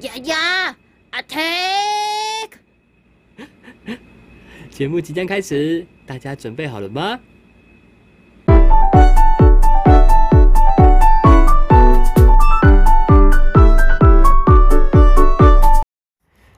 [0.00, 0.76] 呀呀
[1.10, 2.50] ，attack！
[4.70, 7.18] 节目即将开始，大家准备好了吗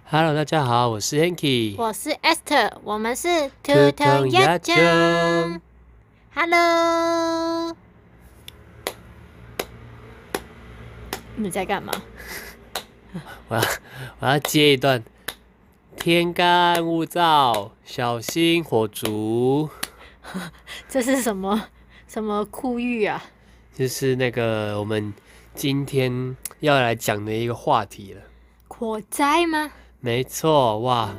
[0.04, 5.62] ？Hello，大家好，我是 Hanky，我是 Esther，我们是图腾鸭酱。
[6.34, 7.74] Hello，
[11.36, 11.94] 你在干嘛？
[13.48, 13.62] 我要
[14.20, 15.02] 我要接一段。
[15.96, 19.68] 天干物燥，小心火烛。
[20.88, 21.68] 这是什么
[22.08, 23.22] 什么酷寓啊？
[23.76, 25.12] 就是那个我们
[25.54, 28.22] 今天要来讲的一个话题了。
[28.68, 29.70] 火灾吗？
[30.00, 31.14] 没错，哇！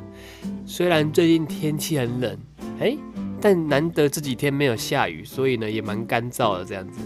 [0.65, 2.35] 虽然最近天气很冷，
[2.79, 2.97] 哎、
[3.39, 7.01] 但难得这几天没有下雨，所以呢也蛮干燥的这样子。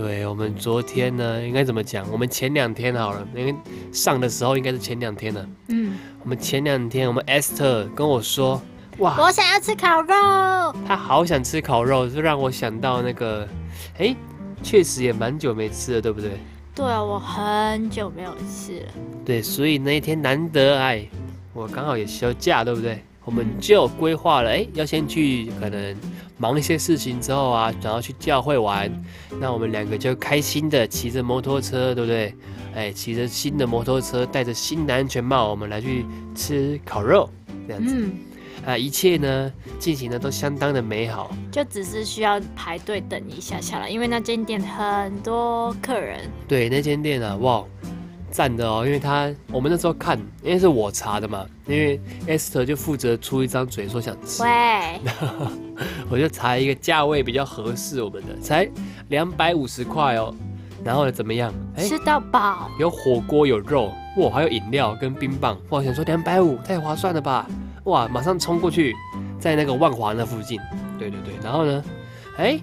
[0.00, 2.06] 哦，对我们昨天呢，应该怎么讲？
[2.10, 3.54] 我们前两天好了，因为
[3.92, 5.46] 上的时候应该是前两天了。
[5.68, 8.60] 嗯，我们前两天，我们 Esther 跟我说，
[8.98, 10.74] 哇，我想要吃烤肉。
[10.86, 13.46] 他好想吃烤肉，就让我想到那个，
[13.98, 14.16] 哎、
[14.62, 16.32] 确实也蛮久没吃了，对不对？
[16.74, 18.86] 对啊，我很久没有吃了。
[19.24, 21.06] 对，所以那一天难得，哎，
[21.52, 23.02] 我刚好也休假，对不对？
[23.24, 25.94] 我们就规划了，哎，要先去可能
[26.40, 28.90] 忙一些事情之后啊，然后去教会玩。
[29.38, 32.34] 那我们两个就开心的骑着摩托车，对不对？
[32.74, 37.28] 哎，骑着新的摩托车，戴着新的安全帽，我们来去吃烤肉，
[37.66, 38.12] 这样子、嗯，
[38.64, 41.30] 啊，一切呢进行的都相当的美好。
[41.52, 46.20] 就只是需要排队等一下下来，因为那间店很多客人。
[46.48, 47.64] 对，那间店啊，哇，
[48.30, 55.00] 赞的哦，因为他我们那时候看，因为是我查的嘛，因为 Esther 就负责出一张嘴说想吃，喂，
[56.08, 58.68] 我就查一个价位比较合适我们的，才
[59.08, 60.34] 两百五十块哦。
[60.82, 61.52] 然后呢，怎么样？
[61.76, 62.70] 哎，吃到饱。
[62.78, 67.46] 有火锅有肉，哇，还有饮料跟冰棒，哇，想说两百五太划算了吧？
[67.84, 68.94] 哇，马上冲过去，
[69.38, 70.58] 在那个万华那附近。
[70.98, 71.84] 对对对，然后呢，
[72.38, 72.58] 哎，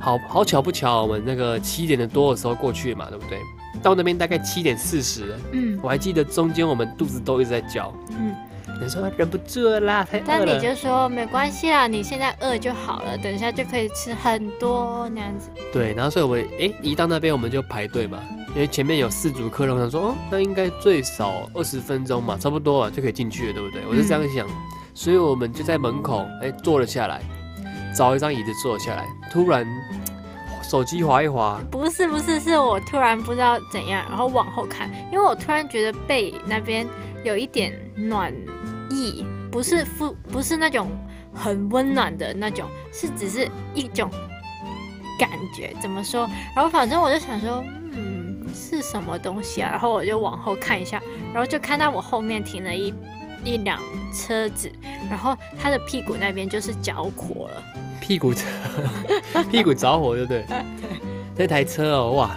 [0.00, 3.38] 好好巧不巧，我们那个七点的多的时候过去嘛，对不对？
[3.82, 8.34] 到那边大概七点四十，嗯我还记得中间我们肚子都一直在叫，嗯，
[8.80, 10.60] 你说忍不住了啦，太饿但你。
[10.60, 15.48] 就说没关系啦，你现在饿就好了，等一下就可以吃很多那样子。
[15.72, 18.18] 对，然后所以我们哎一到那边我们就排队嘛，
[18.54, 23.82] 因为前面有四组客人，我想说哦，那应该最少二十分钟嘛，差不多啊就可以进去了，对不对？
[23.88, 24.46] 我是这样想，
[24.92, 27.22] 所以我们就在门口哎坐了下来，
[27.96, 29.66] 找一张椅子坐下来，突然
[30.62, 36.86] 手机滑一滑，不是不是，是我突然不知道怎样，然后往后看，因为我突然觉得背那边
[37.22, 38.32] 有一点暖
[38.90, 40.88] 意，不是不不是那种
[41.32, 44.10] 很温暖的那种，是只是一种
[45.18, 45.74] 感觉。
[45.80, 46.28] 怎么说？
[46.54, 49.70] 然后反正我就想说，嗯，是什么东西啊？
[49.70, 51.00] 然后我就往后看一下，
[51.32, 52.92] 然后就看到我后面停了一
[53.44, 53.80] 一辆
[54.12, 54.70] 车子，
[55.08, 57.62] 然后他的屁股那边就是着火了。
[58.00, 58.34] 屁股
[59.50, 60.44] 屁股着火，对不对？
[61.36, 62.36] 那台车哦，哇，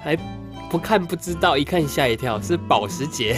[0.00, 0.16] 还
[0.70, 3.36] 不看不知道，一看吓一跳，是保时捷，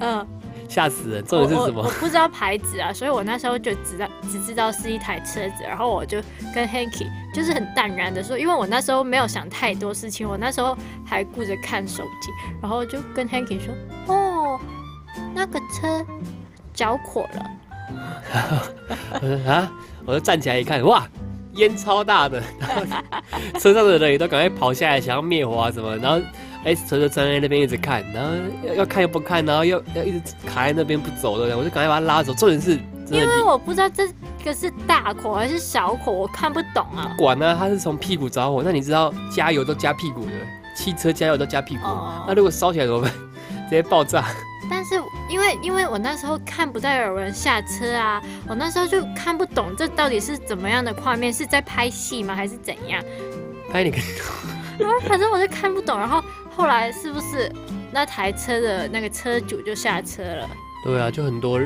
[0.00, 0.26] 嗯。
[0.70, 1.24] 吓死人！
[1.24, 6.22] 重点是什么我不知道牌子啊，所以我那时候就知道只知道是一台车子，然后我就
[6.54, 12.30] 跟 Hanky 就是很淡然的说，因为我那时候没有想太多事情，我那时候还顾着看手机，
[12.62, 13.74] 然后就跟 Hanky 说，
[14.06, 14.60] 哦，
[15.34, 16.06] 那个车
[16.72, 17.50] 着火了，
[19.20, 19.72] 我 说啊，
[20.06, 21.04] 我就站起来一看，哇，
[21.54, 22.84] 烟超大的， 然后
[23.58, 26.24] 车上的人也都赶快跑下来，想要灭火啊什么，然后
[26.64, 28.34] S 车就站在那边一直看，然后
[28.66, 32.34] 要要看又不看，然后又要一直卡在那边不走的，我就赶快把他拉走。
[32.34, 32.72] 重点是，
[33.10, 34.08] 因的为我不知道这
[34.44, 37.14] 个是大火还是小火，我看不懂啊。
[37.16, 40.32] 管呢、他是从屁股着火，那你知道加油都加屁股的，
[40.76, 43.10] 汽车加油都加屁股，哦那如果烧起来怎么办？
[43.70, 44.24] 直接爆炸。
[44.68, 44.94] 但是
[45.28, 53.02] 因为因为我那时候看不到有人下车啊，我那时候就看不懂这到底是怎么样的画面，是在拍戏吗还是怎样？
[53.72, 53.98] 拍你个，
[54.78, 56.22] 然后反正我就看不懂，然后
[56.60, 57.50] 后来是不是
[57.90, 60.46] 那台车的那个车主就下车了？
[60.84, 61.58] 对啊，就很多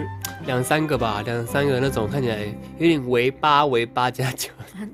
[0.46, 2.44] 两三个吧，两三个那种看起来
[2.78, 4.50] 有点围八围八加九。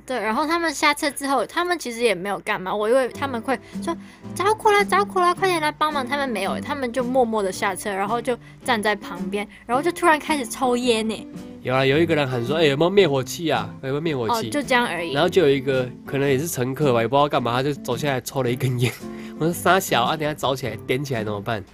[0.06, 3.94] 对，然后他们下车之后，他们其实也没有干嘛，我以为他们会说
[4.34, 6.06] 着火了，着火了，快点来帮忙。
[6.06, 11.26] 他们没有，他们就默默的下车，然后就站在旁边，然后就突然开始抽烟呢。
[11.60, 13.68] 有啊，有一个人喊说：“哎、有没有灭火器啊？
[13.82, 15.22] 有没有灭火器哦，器？”就这样而已然。
[15.22, 18.90] 后就有一个可能也是乘客吧，也不知道干嘛，他就走下来抽了一根烟。
[19.40, 21.64] 我说沙小啊，等下着起来点起来怎么办？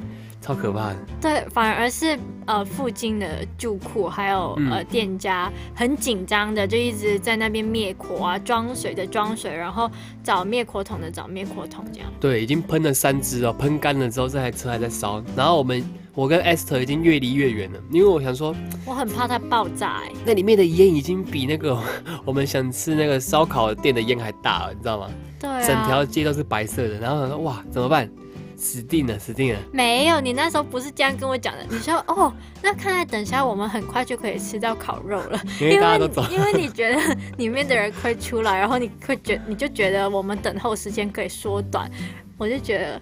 [0.40, 0.96] 超可怕的。
[1.20, 2.16] 对，反而是
[2.46, 9.90] 呃附近的住库还有、嗯呃店家很紧张的，就一直在那边灭火啊，装水的装水，然后
[10.22, 12.08] 找灭火桶的找灭火桶这样。
[12.20, 15.20] 对，已经喷了三支哦，喷干了之后，这台车还在烧。
[15.34, 15.82] 然后我们，
[16.16, 21.78] 我跟 Esther 已经越离越远了，因为我想说，我很怕它爆炸哎、那里面的烟已经比那个
[22.24, 25.10] 我们想吃那个烧烤店的烟还大了，你知道吗？
[25.38, 26.98] 对啊，整条街都是白色的。
[26.98, 28.10] 然后我说，哇，怎么办？
[28.56, 29.60] 死定了，死定了！
[29.70, 31.66] 没有，你那时候不是这样跟我讲的。
[31.68, 32.32] 你说 哦，
[32.62, 36.24] 那看来等下我们很快就可以吃到烤肉了， 因为大家都走。
[36.30, 36.98] 因为你觉得
[37.36, 41.90] 里面的人会出来，然后你会觉你就觉得我们等候时间可以缩短，
[42.38, 42.98] 我就觉得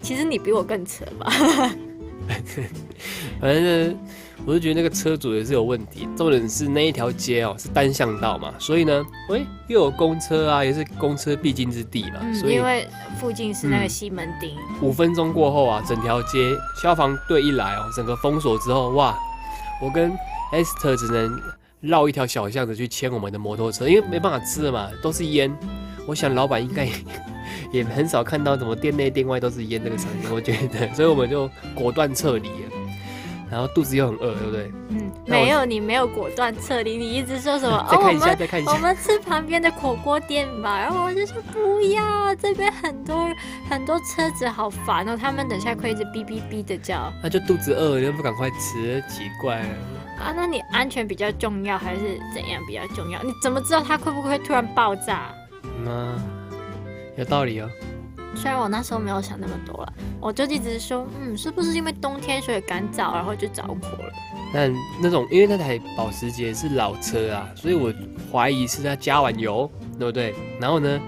[0.00, 1.28] 其实你比我更扯吧。
[3.40, 3.94] 反正呢，
[4.46, 6.08] 我就觉得那个车主也是有问题。
[6.16, 12.88] 重点是那一条街哦是单向道嘛，所以呢，喂，又有公车啊，也是公车必经之地嘛，嗯，所以因为
[13.18, 19.18] 附近是那个嗯西门町，五分钟过后啊，整条街消防队一来哦，整个封锁之后，哇，
[19.82, 20.12] 我跟
[20.52, 21.40] Esther 只能
[21.80, 25.54] 绕一条小巷子去牵我们的摩托车，因为没办法吃了嘛，都是烟。
[26.06, 26.86] 我想老板应该
[27.72, 32.70] 也也很少看到什么店内店外都是烟这个场景，我觉得，所以我们就果断撤离了。
[33.50, 34.72] 然后肚子又很饿，对不对？
[34.88, 37.86] 嗯，没有，你没有果断撤离，你一直说什么？
[37.88, 38.72] 再哦，我看一下，们再看一下。
[38.72, 43.28] 我们吃旁边的火锅店吧，然后我就说不要，这边很多
[43.70, 49.58] 很多车子好烦哦，他们等下会一直哔哔哔的叫那就肚子饿，又不赶快吃，奇怪。
[49.58, 50.32] 啊。
[50.34, 53.22] 那你安全比较重要还是怎样比较重要？
[53.22, 55.32] 你怎么知道它会不会突然爆炸？
[55.84, 56.22] 嗯啊，
[57.16, 57.68] 有道理哦。
[58.36, 64.12] 虽然我那时候没有想那么多了，我就一直说，嗯，是不是因为冬天所以赶早，然后就着火了？
[64.52, 67.92] 但那种因为那台保时捷是老车啊，所以我
[68.32, 70.34] 怀疑是它加完油，对不对？
[70.60, 71.00] 然后呢，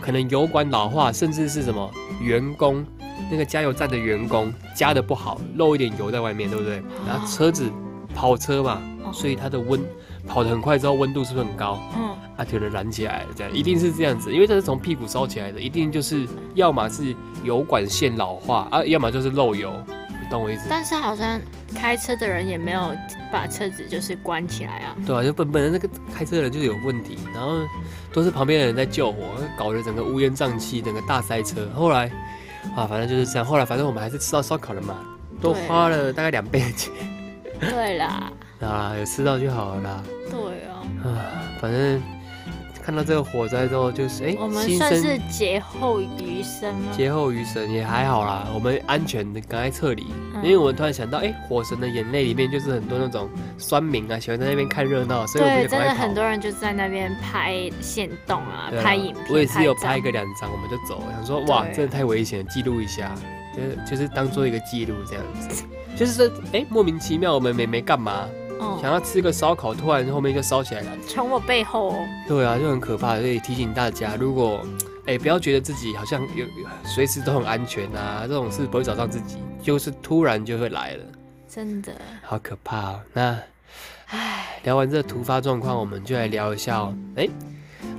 [0.00, 1.90] 可能油管老化，甚至是什么
[2.22, 2.84] 员工
[3.30, 6.82] 那个加油站的员工加的不好，漏一点油在外面，对不对？
[7.06, 7.70] 然后车子
[8.14, 9.78] 跑车嘛，哦所以它的温
[10.26, 11.78] 跑得很快之后，温度是不是很高？
[11.96, 20.66] 嗯，啊，可能燃起来了，这样一定是这样子，因为这是从屁股烧起来的，一定就是要么是油管线老化啊，要么就是漏油，你懂我意思？
[20.68, 21.40] 但是好像
[21.74, 22.94] 开车的人也没有
[23.32, 24.96] 把车子就是关起来啊。
[25.06, 27.58] 对啊，就本本的那个开车的人就是有问题，然后
[28.12, 29.18] 都是旁边的人在救火，
[29.58, 31.68] 搞得整个乌烟瘴气，整个大塞车。
[31.74, 32.10] 后来
[32.76, 33.44] 啊，反正就是这样。
[33.44, 34.96] 后来反正我们还是吃到烧烤了嘛，
[35.40, 36.92] 都花了大概两倍的钱
[37.60, 40.02] 对啦，啊，有吃到就好了啦。
[40.30, 41.08] 对啊，啊，
[41.60, 42.00] 反正
[42.82, 46.92] 看到这个火灾之后，就是哎，我们算是劫后余生吗？
[46.96, 50.06] 劫后余生也还好啦，我们安全的赶快撤离。
[50.10, 53.28] 嗯因为我们突然想到，哎，火神的眼泪里面就是很多那种
[53.58, 56.14] 酸民啊，喜欢在那边看热闹，所以真的很。
[56.14, 61.12] 多人就在那边拍现动啊，啊拍影片，我也是有照拍个两张，我们就走了。
[61.12, 63.14] 想说哇，对真的太危险了，记录一下，
[63.54, 65.64] 就是就是当做一个记录这样子。
[65.94, 68.26] 就是说，哎、莫名其妙，我们没没干嘛，
[68.60, 70.88] 哦，想要吃个烧烤，突然后面就烧起来了。
[71.08, 73.18] 从我背后哦，对啊，就很可怕。
[73.18, 74.64] 所以提醒大家，如果
[75.06, 81.04] 哎、不要觉得自己好像有有随时都很安全啊，这种事不会找上自己，就是突然就会来了，
[81.48, 81.92] 真的，
[82.22, 83.00] 好可怕哦。
[83.12, 83.36] 那
[84.10, 86.94] 唉，聊完这突发状况，我们就来聊一下哦。
[87.16, 87.28] 哎、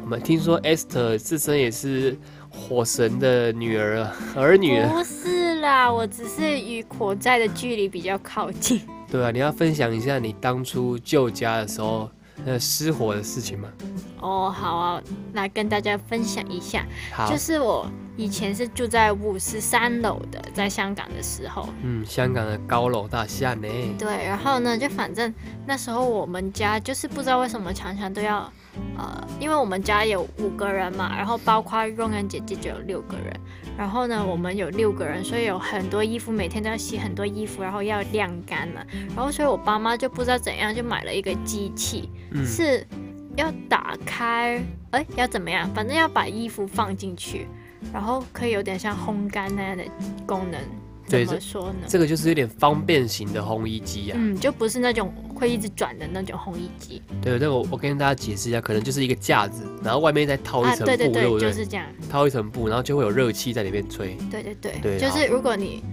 [0.03, 2.17] 我们听说 Esther 自身也是
[2.49, 4.89] 火神的女儿啊，儿女啊。
[4.93, 8.79] 不是啦，我只是与火灾的距离比较靠近。
[9.11, 12.09] 对啊，你要分享一下你当初旧家的时候
[12.45, 13.67] 那失火的事情吗？
[14.21, 15.03] 哦，好啊，
[15.33, 17.85] 来跟大家分享一下，好，就是我
[18.15, 23.67] 以前是住在五十三楼的，在香港的时候，嗯，香港的高楼大厦呢，
[23.99, 25.31] 对，然后呢，就反正
[25.67, 28.51] 那时候我们家就是不知道为什么常常都要，
[28.97, 33.33] 呃，因为我们家有五个人嘛，然后包括蓉恩姐姐就有六个人，
[33.77, 38.85] 然后呢，我们有六个人，所以有很多衣服，每天都要洗很多衣服，然后要晾干了，
[39.15, 42.85] 然后所以我爸妈就不知道怎样就买了一个机器，嗯，是
[43.35, 45.69] 要打开，哎，要怎么样？
[45.73, 47.47] 反正要把衣服放进去，
[47.91, 49.83] 然后可以有点像烘干那样的
[50.25, 50.59] 功能。
[51.07, 51.79] 怎对怎么说呢？
[51.87, 54.17] 这个就是有点方便型的烘衣机啊。
[54.19, 61.49] 嗯，就不是那种会一直转的那种烘衣机对，那个我我跟大家解释一下，可能就是一个架子，然后外面再套一啊，层布，对对对，不对？
[61.49, 64.15] 就是这样，套一层布，然后就会有热气在里面吹。
[64.29, 65.83] 对对对，对就是如果你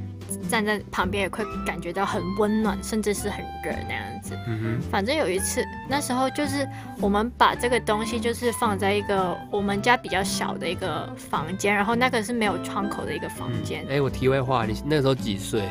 [0.49, 4.35] 站在旁边，也会感觉到很温暖，甚至是很热那样子。
[4.47, 6.67] 嗯反正有一次，那时候就是
[7.01, 13.95] 我们把这个东西就是放在一个我们家比较小的一个房间，然后那个是没有窗口的一个房，间哎、。
[13.95, 15.63] 诶我题外话，你那时候几岁？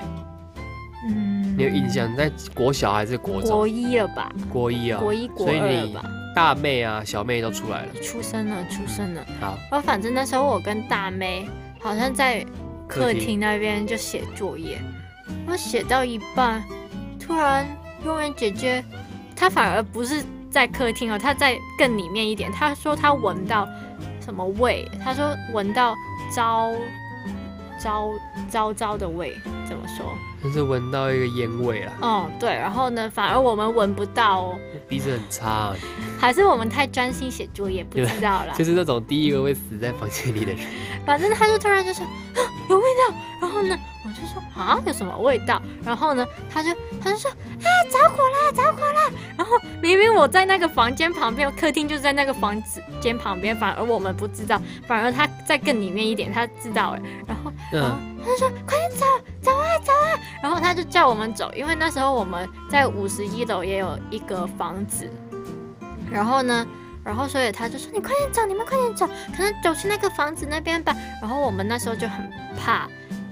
[1.09, 2.13] 嗯，你有印象？
[2.15, 3.51] 在国小还是国中？
[3.51, 4.31] 国一了吧？
[4.51, 6.03] 国一啊、国一国二了吧？
[6.35, 7.93] 大妹啊、小妹都出来了。
[8.01, 9.25] 出生了，出生了。
[9.39, 11.47] 好，然后反正那时候我跟大妹
[11.79, 12.45] 好像在
[12.87, 14.79] 客客厅厅那边就写作业，
[15.45, 16.63] 我写到一半，
[17.19, 17.67] 突然
[18.05, 18.83] 佣人姐姐，
[19.35, 22.51] 她反而不是在客厅哦，她在更里面一点。
[22.51, 23.67] 她说她闻到
[24.21, 24.89] 什么味？
[25.03, 25.93] 她说闻到
[26.33, 26.71] 糟
[27.79, 28.09] 糟
[28.49, 29.33] 糟糟的味，
[29.67, 30.05] 怎么说？
[30.43, 35.75] 就是闻到一个烟味啦，哦，对，然后呢，反而我们闻不到哦，鼻子很差啊，
[36.19, 38.53] 还是我们太专心写作业，不知道啦。
[38.57, 40.59] 就是那种第一个会死在房间里的人。
[41.05, 46.69] 反正他就突然就说啊有味道，然后呢我就说啊有什么味道，然后呢他就
[47.01, 59.05] 他就说啊着火啦着火啦，然后明明我在那个房间旁边，客厅就在那个房子间旁边，反而我们不知道，反而他在更里面一点，他知道哎，然后然后嗯，他就说快点走
[59.41, 65.09] 走啊走啊，然后他就叫我们走，因为那时候我们在五十一楼也有一个房子，
[66.11, 66.65] 然后呢。
[67.03, 72.85] 然后，所以他就说：“你快点走，你们快点走，可能走去那个房子那边吧。”然后我们那时候就很怕，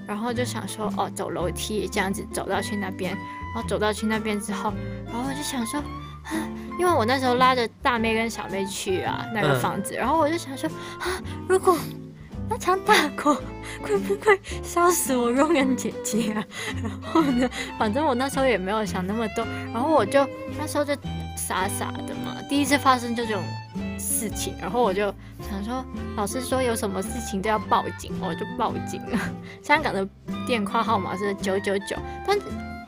[0.07, 3.11] 然后就想说：“哦，走楼梯这样子走到去那边。”
[3.53, 4.73] 然后走到去那边之后，
[5.05, 5.81] 然后我就想说
[6.23, 6.31] ：“啊，
[6.79, 11.77] 因为我那时候拉着大妹跟小妹去啊那个嗯房子，然后我就想说：啊，如果
[12.47, 13.35] 那场大火
[13.81, 16.41] 会不会烧死我佣人姐姐啊？
[16.81, 20.25] 然后呢，反正我那时候也没有想那么多，然后我就
[20.57, 20.95] 那时候就
[21.35, 23.41] 傻傻的嘛，第一次发生这种
[23.97, 25.13] 事情，然后我就
[25.49, 25.83] 想说，
[26.15, 29.19] 老师说有什么事情都要报警，我就报警了。
[29.61, 30.07] 香港的
[30.47, 32.37] 电话号码是九九九，但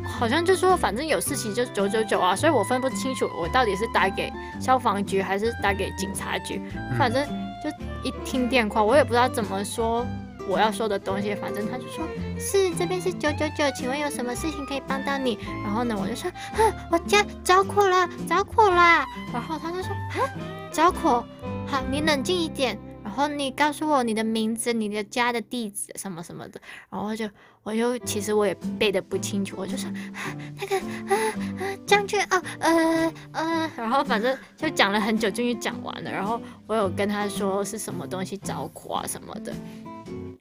[0.07, 6.61] 好像就说反正有事情就九九九啊，所以我分不清楚我到底是打给消防局还是打给警察局，
[6.97, 7.25] 反正
[7.63, 7.69] 就
[8.03, 10.05] 一听电话，我也不知道怎么说
[10.47, 12.05] 我要说的东西，反正他就说
[12.39, 15.37] 是这边是九九九，请问有什么事情可以帮到你？
[15.63, 19.05] 然后呢，我就说哼，我家着火了，着火啦！
[19.33, 20.23] 然后他就说啊，
[20.71, 21.23] 着火，
[21.67, 22.79] 好，你冷静一点。
[23.17, 27.27] 然后你告诉我你的名字、你的家的地址什么什么的，然后就
[27.63, 31.17] 我就其实我也背的不清楚，我就说啊那个啊
[31.57, 36.11] 啊将军哦呃呃，然后反正就讲了很久，终于讲完了。
[36.11, 39.51] 然后我有跟他说是什么东西着火啊什么的，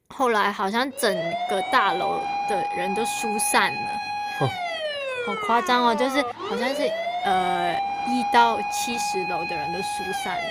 [0.09, 1.17] 后来好像整
[1.49, 3.91] 个大楼的人都疏散了，
[4.43, 4.51] 哦
[5.27, 6.83] 好夸张哦，就是好像是
[7.25, 7.73] 呃
[8.07, 10.45] 一到七十楼的人都疏散了，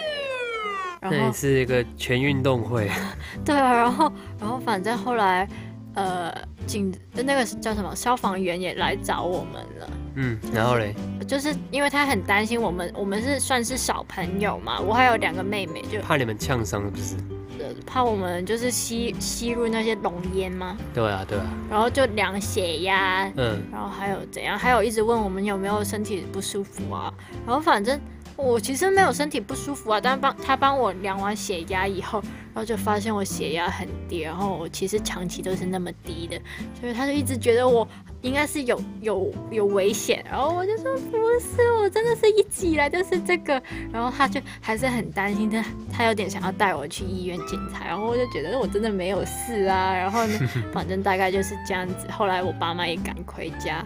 [1.09, 2.89] 然后那也是一个全运动会，
[3.45, 5.47] 对啊，然后然后反正后来
[5.93, 6.33] 呃
[6.65, 9.89] 警那个叫什么消防员也来找我们了。
[10.15, 10.95] 嗯，然后嘞，
[11.27, 17.15] 就是因为他很担心我们，我们是算是小朋友嘛，我还有两个妹妹，就怕你们呛伤是不是？
[17.57, 27.13] 呃怕我们就是吸吸入那些浓烟吗，对啊，对啊，然后就量血压，嗯，然后还有怎样，还有一直问我们有没有身体不舒服啊，
[27.45, 27.99] 然后反正
[28.37, 32.21] 我其实没有身体不舒服啊，但帮他帮我量完血压以后，
[32.53, 36.39] 然后就发现我血压很低，然后我其实长期都是那么低的，
[36.79, 37.87] 所以他就一直觉得我
[38.25, 43.61] 应该是有有有危险，然后我就说不是，我真的是一直以来就是这个，
[43.93, 45.63] 然后他就还是很担心，他
[45.93, 50.39] 他有点想要带我去医院检查，然后我就觉得我真的没有事啊，然后呢，
[50.73, 53.85] 反正大概就是这样子，后来我爸妈也赶回家。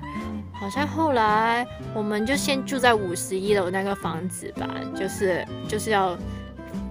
[0.54, 6.18] 好像后来我们就先住在五十一楼那个房子吧，就是就是要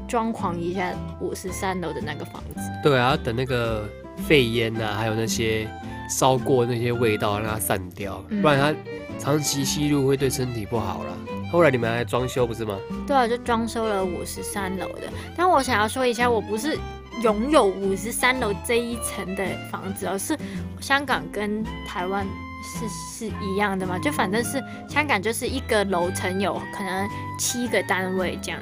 [0.06, 2.60] 装潢一下五十三楼的那个房子。
[2.82, 3.88] 对啊，要等那个
[4.26, 5.66] 肺炎啊，还有那些
[6.08, 11.10] 烧过那些味道让它散掉，嗯不然它长期吸入会对身体不好啦。
[11.52, 12.76] 后来你们还装修不是吗？
[13.06, 15.04] 对啊，就装修了五十三楼的。
[15.36, 16.78] 但我想要说一下，我不是
[17.22, 20.36] 拥有五十三楼这一层的房子，而是
[20.80, 22.26] 香港跟台湾
[22.62, 23.98] 是是一样的嘛？
[23.98, 28.60] 就反正是香港就是一个楼层有可能七个单位这样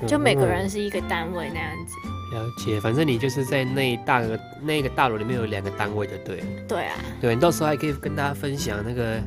[0.00, 1.96] 子，就每个人是一个单位那样子。
[2.36, 6.46] 了解，反正你就是在那一大个那个大楼里面有两个单位就对了。
[6.68, 9.20] 对啊，对，你到时候还可以跟大家分享那个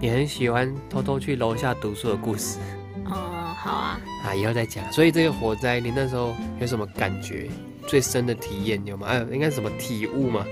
[0.00, 2.58] 你很喜欢偷偷去楼下读书的故事
[3.06, 4.00] 嗯，好啊。
[4.24, 4.90] 啊，以后再讲。
[4.92, 7.50] 所以这个火灾，你那时候有什么感觉？
[7.86, 9.06] 最深的体验有吗？
[9.08, 10.46] 哎，应该什么体悟吗？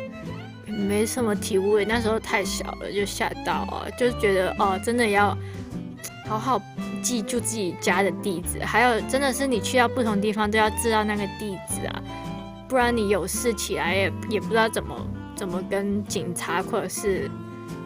[0.67, 5.37] 没什么体悟，那时候太小了，就吓到啊，就觉得哦，真的要
[6.27, 6.61] 好好
[7.03, 12.03] 记住自己家的地址，还有真的是你去到不同地方都要知道那个地址啊，
[12.69, 14.97] 不然你有事起来也也不知道怎么
[15.35, 17.31] 怎么跟警察或者是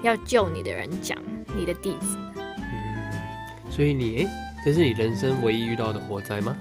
[0.03, 1.19] 要救你的人讲
[1.57, 2.17] 你的地址。
[2.37, 4.31] 嗯，所以你哎，
[4.65, 6.57] 这是你人生唯一遇到的火灾吗？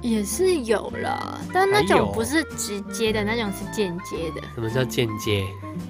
[0.00, 4.42] 也是有了，但那种不是直接的，那种是间接的。
[4.52, 5.46] 什么叫间接？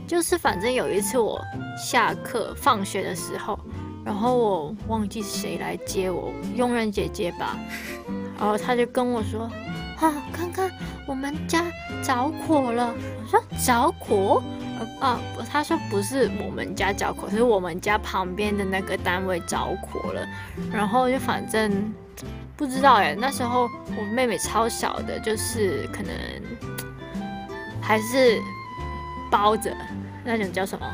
[0.07, 1.41] 就是反正有一次我
[1.83, 3.59] 下课放学的时候，
[4.05, 7.57] 然后我忘记谁来接我，佣人姐姐吧，
[8.39, 9.43] 然后她就跟我说
[10.01, 10.71] ：“啊，看看
[11.07, 11.65] 我们家
[12.03, 12.93] 着火了。”
[13.23, 14.43] 我说：“着火？”
[14.99, 20.27] 啊，她说不是我们家着火，是我们家旁边的那个单位着火了。
[20.73, 21.95] 然后就反正
[22.57, 26.13] 不知道哎，那时候我妹妹超小的，就是可能
[27.81, 28.41] 还是
[29.31, 29.73] 包着
[30.25, 30.85] 那种叫什么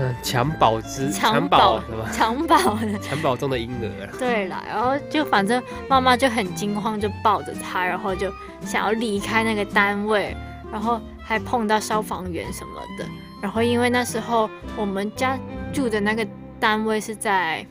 [0.00, 2.08] 嗯，襁褓之襁褓褓什么？
[2.10, 2.98] 襁褓的。
[2.98, 4.10] 襁褓 中的婴儿啊。
[4.18, 8.32] 对啦，然后就反正妈妈就很惊慌，就抱着他，然后就
[8.64, 10.34] 想要离开那个单位，
[10.72, 13.04] 然后还碰到消防员什么的。
[13.42, 15.38] 然后因为那时候我们家
[15.72, 16.26] 住的那个
[16.58, 17.66] 单位是在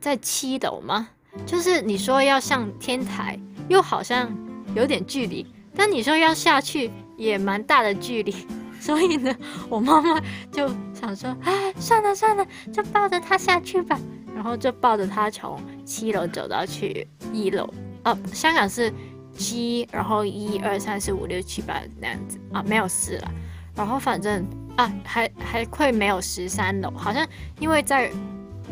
[0.00, 1.08] 在七楼吗？
[1.44, 4.30] 就是你说要上天台，又好像
[4.74, 5.46] 有点距离，
[5.76, 8.34] 但你说要下去也蛮大的距离。
[8.84, 9.34] 所以呢，
[9.70, 10.20] 我妈妈
[10.52, 10.68] 就
[11.06, 13.98] 想说，哎，算了算了，就抱着他下去吧。
[14.34, 17.72] 然后就抱着他从七楼走到去一楼。
[18.04, 18.92] 哦，香港是
[19.36, 23.30] 七，然后一二三四五六七八那样子啊，没有四了。
[23.76, 24.44] 然后反正
[24.76, 27.26] 啊，还还会没有十三楼，好像
[27.60, 28.10] 因为在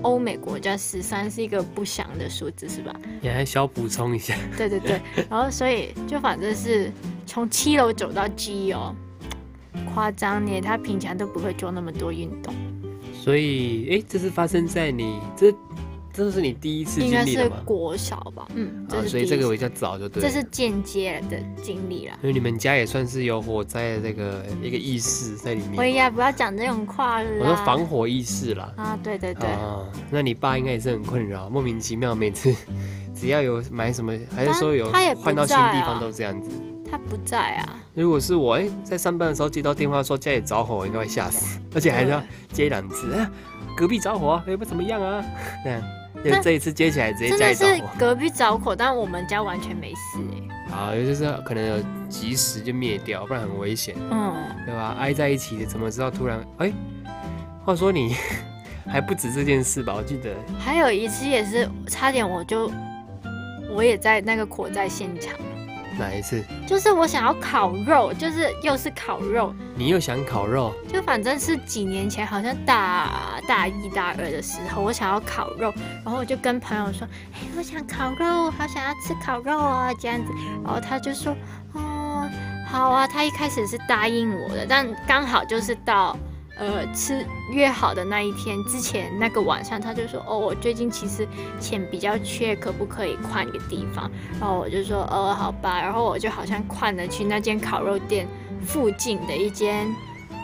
[0.02, 2.92] 欧美国家十三是一个不祥的数字，是吧？
[3.20, 6.90] 你还需要补充一下，对对对，然后所以就反正是
[7.24, 8.94] 从七楼走到 G 哦，
[9.94, 12.54] 夸张呢，他平常都不会做那么多运动，
[13.12, 15.54] 所以哎，这是发生在你这，
[16.12, 17.56] 这是你第一次应该是经历的吗？
[17.64, 20.28] 国小吧，嗯，啊，所以这个比较早就对了。
[20.28, 22.18] 这是间接的经历啦。
[22.22, 25.76] 因为你们家也算是有火灾的这个一个意识在里面。
[25.76, 27.30] 我呀，不要讲这种话了。
[27.40, 28.72] 我说防火意识啦。
[28.76, 32.54] 啊，对对对，啊，那你爸应该也是很困扰，莫名其妙每次
[33.14, 36.50] 只要有买什么，还是说有换到新地方都这样子。
[36.92, 42.22] 他不在啊，如果是我，哎、在上班的时候接到电话说家里着火，我应该会吓死，而且还是要
[42.52, 43.14] 接两次。
[43.14, 43.30] 啊，
[43.74, 45.24] 隔壁着火，哎、不怎么样啊？
[45.64, 45.82] 这样，
[46.16, 50.18] 因为但这一次接起来直接家里着火，是隔壁着火，但我们家完全没事
[50.70, 51.76] 哎、啊，也就是可能有
[52.10, 54.34] 及时就灭掉，不然很危险，嗯，
[54.66, 54.94] 对吧？
[54.98, 56.44] 挨在一起的，怎么知道突然？
[56.58, 56.70] 哎、
[57.64, 58.14] 话说你
[58.86, 59.94] 还不止这件事吧？
[59.96, 62.70] 我记得还有一次也是差点我就
[63.70, 65.32] 我也在那个火灾现场，
[65.98, 66.42] 哪一次？
[66.66, 70.72] 就是我想要烤肉，就是又是烤肉，你又想烤肉？
[70.92, 75.72] 就反正是几年前，好像大大一大二的时候，我想要烤肉，
[76.04, 80.32] 然后我就跟朋友说，哎，我想烤肉，好想要吃烤肉啊，这样子，
[80.64, 81.36] 然后他就说，
[81.72, 82.28] 哦，
[82.68, 86.16] 好啊，他一开始是答应我的，但刚好就是到。
[86.56, 91.26] 呃，吃约好的那一天之前那个晚上，他就说：“哦，我最近其实
[91.58, 98.28] 钱比较缺，可不可以换个地方？”然后我就说：“呃，好吧。”然后我就好像换了去那间烤肉店
[98.64, 99.86] 附近的一间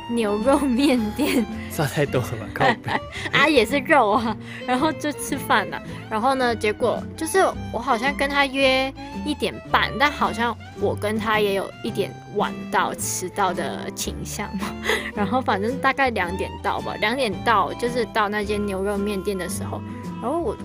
[0.08, 1.44] 牛肉面店
[1.74, 2.46] 差太多了吧？
[2.54, 3.00] 靠北！
[3.32, 5.80] 啊，也是肉啊，然后就吃饭了。
[6.10, 7.38] 然后呢，结果就是
[7.72, 8.92] 我好像跟他约
[9.24, 14.66] 一点半，但好像我跟他也有一点晚到、迟到的倾向嘛。
[15.14, 19.80] 然后反正大概两点到吧，两点到就是到那间牛肉面店的时候，
[20.22, 20.56] 然后我。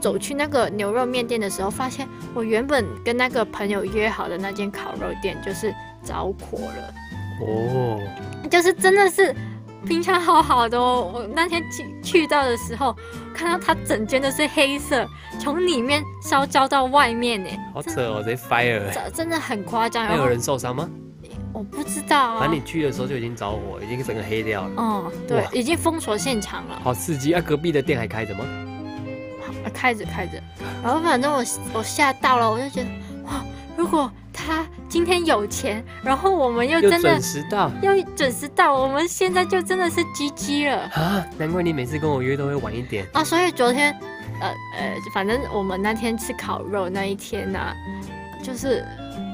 [0.00, 6.94] 走去那个牛肉面店的时候，发现我原本跟那个朋友约好的那间烤肉店就是着火了。
[7.40, 8.00] 哦，
[8.48, 9.34] 就是真的是
[9.86, 11.10] 平常好好的哦。
[11.14, 12.96] 我那天去去到的时候，
[13.34, 15.06] 看到它整间都是黑色，
[15.38, 18.92] 从里面烧焦到外面呢，好扯哦，直接 fire 这。
[18.92, 20.04] 真真的很夸张。
[20.04, 20.88] 然后还有人受伤吗？
[21.52, 27.40] 我不知道啊反正，你去的时候就已经着火，已经整个黑掉了，嗯，对，已经封锁现场了，好刺激啊！
[27.40, 28.44] 隔壁的店还开着吗？
[29.64, 30.34] 呃开着开着。
[30.84, 32.88] 然后反正我我吓到了，我就觉得
[33.24, 33.42] 哇，
[33.76, 40.82] 如果他今天有钱，然后我们又又真的准时到又准时到，我们现在就真的是 GG 了。
[40.94, 41.26] 啊！
[41.36, 43.04] 难怪你每次跟我约都会晚一点。
[43.12, 43.92] 啊，所以昨天，
[44.40, 44.48] 呃
[44.78, 47.58] 呃，反正我们那天吃烤肉那一天呢、
[48.42, 48.84] 就是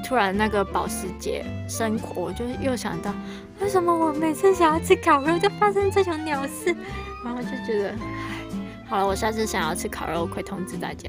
[0.09, 3.15] 突然那个保时捷生活，我就又想到，
[3.61, 6.75] 为什么我每次想要吃烤肉就发生这种鸟事，
[7.23, 7.97] 然后就觉得，唉，
[8.89, 11.09] 好了，我下次想要吃烤肉，我会通知大家。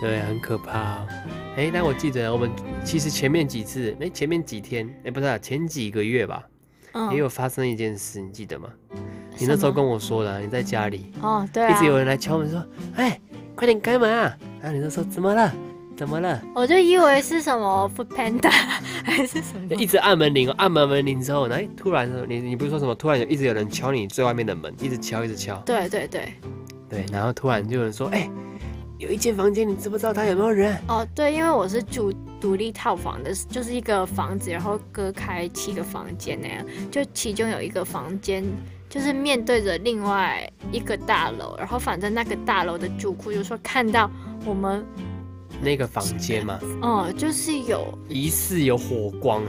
[0.00, 1.06] 对，很可怕、哦。
[1.56, 2.50] 哎、但我记得我们
[2.84, 6.42] 其实前面几次，哎、前面几天，哎、不是、啊、前几个月吧，
[6.92, 8.68] 嗯，也有发生一件事，你记得吗？
[9.38, 12.64] 你那时候跟我说的啊、你在家里，哦，对啊一直，有人来敲门说
[12.96, 13.20] ：“哎，
[13.54, 15.52] 快点开门啊！”然后你就说：“怎么了？
[15.96, 18.50] 怎么了我就以为是什么 Food Panda
[19.04, 22.94] 还是什？”么，一直按门铃哦，按门门铃之后，哎，突然你你不是说什么？
[22.94, 25.56] 突然有一直有人敲你最外面的门，一直敲，一直敲。
[25.66, 26.32] 对对对，
[26.88, 28.30] 对，然后突然就有人说：“哎，
[29.00, 38.44] 有一间房间，你知不知道他有没有人哦，对，因为我是住独立套房的，就是一个房子，然后隔开七个房间那样，就其中有一个房间
[38.90, 44.10] 就是面对着另外一个大楼，然后反正那个大楼的住户就说看到
[44.44, 44.84] 我们，
[45.62, 46.60] 那个房间嘛？
[46.82, 49.42] 哦、就是有，疑似有火光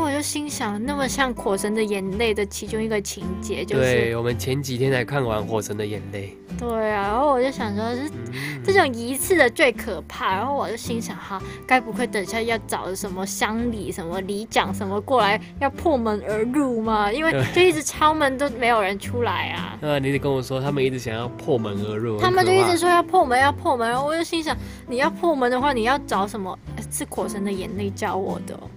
[0.00, 10.34] 我就心想，那么像《火神的眼泪》的其中一个情节，就是对我们前几天才看完《火神的眼泪对啊，然后我就想说，是》，嗯，这种一次的最可怕。
[10.34, 17.12] 然后我就心想，哈，该不会等一下要找什么乡里、什么里长什么过来要破门而入吗？
[17.12, 19.76] 因为就一直敲门都没有人出来啊。
[19.82, 24.56] 那你得跟我说，他们一直想要破门而入，他们就一直说要破门，要破门，然后我就心想，
[24.86, 26.58] 你要破门的话，你要找什么？
[26.76, 28.70] 呃是火神的眼泪教我的哦，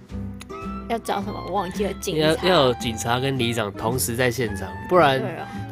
[0.90, 1.40] 要找什么？
[1.46, 2.26] 我忘记了，警察。
[2.26, 5.22] 要要有警察跟里长同时在现场，不然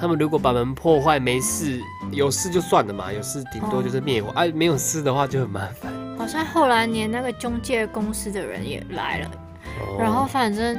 [0.00, 1.80] 他们如果把门破坏没事，
[2.12, 5.92] 有事就算了嘛，有事顶多就是灭火，啊，没有事的话就很麻烦。
[6.16, 9.30] 好像后来连那个中介公司的人也来了，
[9.80, 10.76] 哦然后反正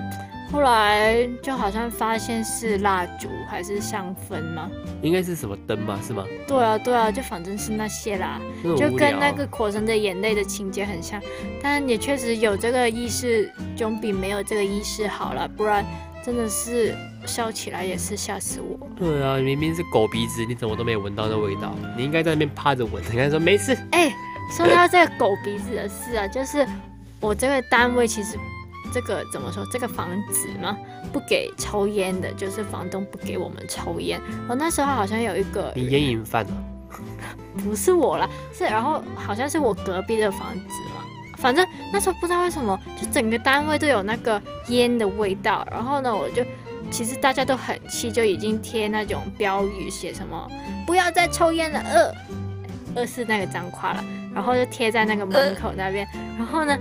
[0.51, 4.69] 后来就好像发现是蜡烛还是香氛吗。
[5.01, 6.25] 应该是什么灯吧，是吗？
[6.47, 11.21] 对啊，对啊，就反正是那些啦，那就跟那个《火神的眼泪》的情节很像，
[11.61, 15.85] 但也确实有这个意识，总比没有这个意识好了，不然
[16.25, 16.93] 真的是
[17.25, 18.77] 笑起来也是吓死我。
[18.97, 21.73] 对啊，明明是狗鼻子，你怎么都没有闻到那味道？
[21.95, 23.01] 你应该在那边趴着闻。
[23.09, 24.11] 你看说没事，哎、
[24.51, 26.67] 说到这个狗鼻子的事啊，就是
[27.21, 28.37] 我这个单位其实
[28.93, 30.77] 这个怎么说，这个房子嘛
[31.11, 34.19] 不给抽烟的，就是房东不给我们抽烟。
[34.47, 36.51] 我那时候好像有一个你烟瘾犯了。
[37.63, 41.03] 不是我啦，是然后好像是我隔壁的房子嘛，
[41.37, 45.67] 反正那时候不知道为什么，就整个单位都有那个烟的味道。
[45.69, 46.43] 然后呢，我就
[46.89, 50.49] 其实大家都很气，就已经贴那种标语，写什么
[50.85, 52.15] 不要再抽烟了，二
[52.95, 56.07] 二是那个脏话了，然后就贴在那个门口那边。
[56.37, 56.77] 然后呢，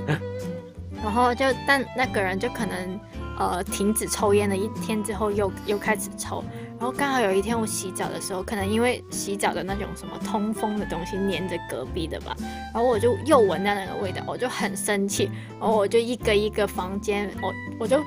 [1.02, 3.00] 然后就但那个人就可能
[3.38, 6.44] 呃停止抽烟了一天之后又又开始抽。
[6.78, 12.36] 然后刚好有一天我洗澡的时候，可能因为洗澡的那种什么通风的东西粘着隔壁的吧，
[12.72, 18.00] 然后我就又闻到那个味道，我就很生气，然后我就一个一个房间，我我就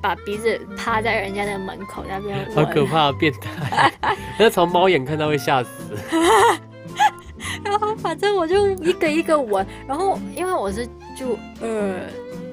[0.00, 3.92] 把鼻子趴在人家的门口那边好可，怕， 变态！
[4.40, 5.70] 那从猫眼看到会吓死。
[7.62, 12.00] 然后反正我就一个一个闻，然后因为我是住二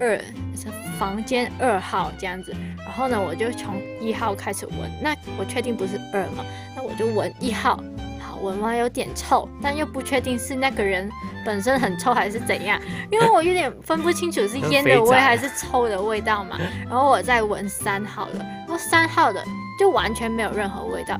[0.03, 0.17] 二
[0.53, 0.67] 是
[0.99, 6.43] 房间二号这样子，然后呢我就从一号开始闻，那我确定不是二嘛，
[6.75, 7.81] 那我就闻一号，
[8.19, 11.09] 好闻完有点臭，但又不确定是那个人
[11.45, 12.77] 本身很臭还是怎样，
[13.09, 19.41] 因为我有点分不清楚是烟的 味还是臭的味道嘛，然后我再闻三号的，然后三号的
[19.79, 21.17] 就完全没有任何味道，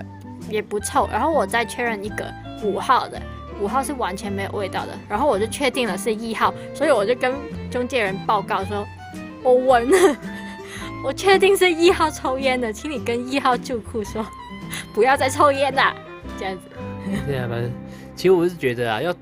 [0.49, 2.29] 也不臭，然后我再确认一个
[2.61, 3.21] 五号的。
[3.61, 7.33] 五号是完全没有味道的，然后我就确定了是一号，所以我就跟
[7.71, 8.85] 中介人报告说，
[9.41, 10.17] 我闻了，
[11.03, 14.25] 我确定是一号抽烟的，请你跟一号住户说，
[14.93, 15.95] 不要再抽烟啦，
[16.37, 16.61] 这样子。
[17.27, 17.71] 对啊，反正
[18.15, 19.13] 其实我是觉得啊，要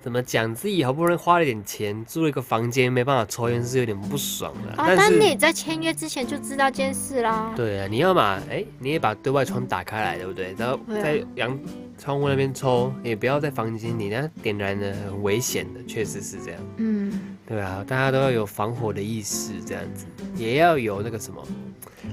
[0.00, 4.82] 怎么讲，自己好不容易花了点钱租了一个房间，没办法抽烟是有点不爽的。
[4.82, 7.52] 啊，但你在签约之前就知道这件事啦。
[7.54, 10.54] 对啊，你要嘛，哎、你也把对外窗打开来，对不对？
[10.56, 11.58] 然后在阳
[12.00, 16.60] 窗户那边抽，也不要在房间里，那点燃的很危险的，确实是这样。
[16.78, 21.46] 嗯，对啊，大家都要有防火的意识，这样子，也要有那个什么，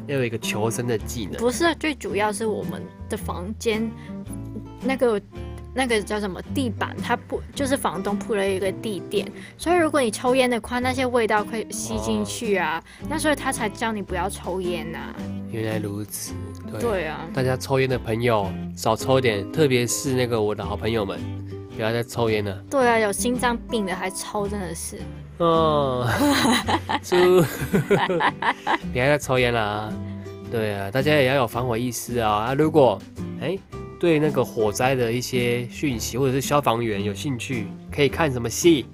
[0.05, 1.37] 要有一个求生的技能。
[1.37, 3.89] 不是，最主要是我们的房间
[4.81, 5.21] 那个
[5.77, 14.97] 那个叫什么地板，它铺就是房东铺了一个地垫，所以如果你抽烟的话，那些味道会吸进去啊，那所以他才叫你不要抽烟呐、
[15.51, 16.33] 原来如此，
[16.71, 16.81] 对。
[16.81, 21.19] 对啊，大家抽烟的朋友少抽点，特别是那个我的好朋友们，
[21.75, 22.59] 不要再抽烟了。
[22.71, 24.97] 对啊，有心脏病的还抽，真的是。
[25.37, 26.09] 哦，
[27.03, 27.15] 猪，
[28.91, 29.93] 别再抽烟了啊！
[30.51, 32.31] 对啊，大家也要有防火意识啊！
[32.49, 32.99] 啊，如果
[33.39, 33.55] 哎
[33.99, 38.85] 对那个火灾的一些讯息或者是消防员有兴趣，可以看什么戏？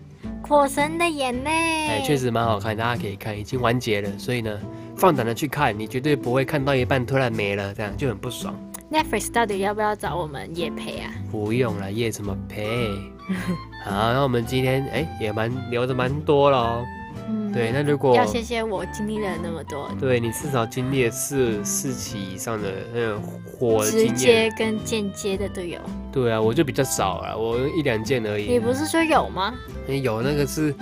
[0.47, 1.49] 火神的眼泪，
[1.87, 4.59] 哎，确实蛮好看，大家可以看，已经完结了，所以呢，
[4.95, 8.53] 放胆的去看，你绝对不会看到一半突然没了，这样就很不爽。
[8.91, 11.11] Netflix 到底要不要找我们夜陪啊？
[11.31, 12.89] 不用了，夜怎么陪？
[13.83, 16.85] 好，那我们今天哎也蛮聊的蛮多了哦。
[17.27, 24.09] 嗯，对，那如果要谢谢我经历了那么多，对你至少经历了四四起以上的那种火直。
[24.13, 25.79] 接跟间接的都有。
[26.11, 28.45] 对啊，我就比较少了，我一两件而已。
[28.51, 29.53] 你不是说有吗？
[29.89, 30.73] 哎有那个是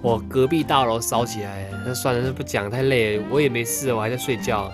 [0.00, 4.70] 我隔壁大楼烧起来，那算了，那不讲太累了，我也没事，我还在睡觉。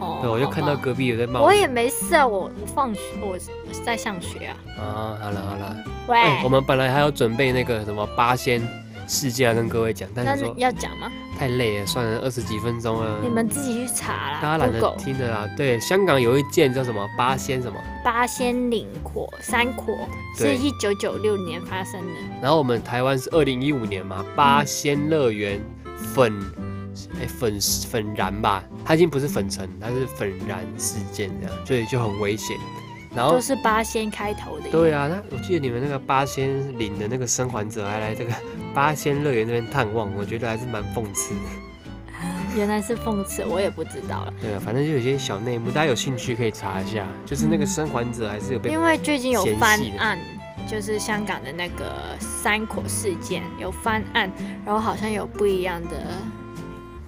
[0.00, 3.38] 哦，对，我就看到隔壁有在冒我也没事啊，我我放学，我
[3.84, 4.56] 在上学啊。
[4.78, 5.76] 啊，好了好了，
[6.08, 8.62] 喂，哎，我们本来还要准备那个什么八仙
[9.10, 11.10] 事件要跟各位讲，但是要讲吗？
[11.36, 13.28] 太累了，算了，二十几分钟了你。
[13.28, 14.38] 们自己去查啦。
[14.40, 15.50] 大家懒得听的啦。
[15.56, 19.92] 对，香港有一件叫什么八仙什么，八仙岭火山火
[20.36, 22.14] 是一九九六年发生的。
[22.40, 25.60] 然后我们台湾是二零一五年嘛，八仙乐园
[25.96, 26.32] 粉
[27.20, 27.58] 哎粉
[27.90, 32.56] 粉燃吧，它已经不是粉尘，它是粉燃事件这样，所以就很危险。
[33.14, 34.70] 然后都是八仙开头的。
[34.70, 38.32] 对啊，那我记得你们那个八仙岭的那个生还者还来这个
[38.74, 41.40] 八仙乐园那边探望，我觉得还是蛮讽刺的。
[42.56, 44.34] 原来是讽刺，我也不知道了。
[44.40, 47.06] 对啊，反正就有些小内幕，大家有兴趣可以查一下。
[47.24, 50.18] 就是那个生还者还是有被因为最近有翻案，
[50.68, 54.30] 就是香港的那个三口事件有翻案，
[54.66, 55.96] 然后好像有不一样的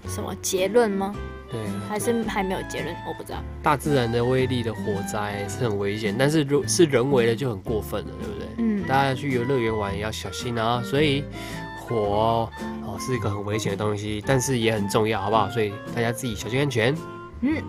[0.09, 1.13] 什么结论吗？
[1.53, 3.39] 对啊，还是还没有结论，我不知道。
[3.63, 4.81] 大自然的威力的火
[5.13, 8.49] 灾是很危险，但是如是人为的就很过分了，对不对？
[8.57, 10.83] 嗯，大家去游乐园玩也要小心啊。
[10.83, 11.23] 所以
[11.87, 12.51] 火
[12.87, 15.51] 哦是一个很危险的东西，但是也很重要，好不好？
[15.51, 16.97] 所以大家自己小心安全。
[17.43, 17.63] 嗯，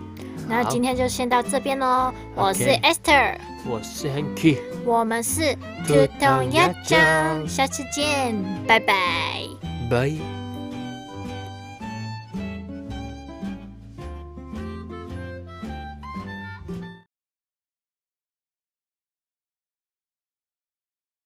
[0.48, 2.12] 那好今天就先到这边喽。
[2.34, 5.54] 我是 Esther，我是 Hanky，我们是
[5.86, 8.34] 兔兔童童鸭鸭酱酱，下次见，
[8.66, 8.94] 拜拜。
[9.90, 10.43] 拜。